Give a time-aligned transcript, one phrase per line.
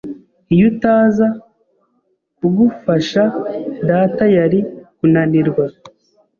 [0.53, 1.27] Iyo utaza
[2.37, 3.23] kugufasha,
[3.89, 4.59] data yari
[4.97, 5.65] kunanirwa.